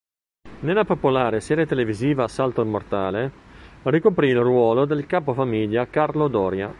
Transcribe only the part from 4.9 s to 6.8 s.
capo famiglia "Carlo Doria".